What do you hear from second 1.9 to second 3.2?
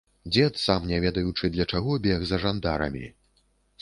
бег за жандарамі.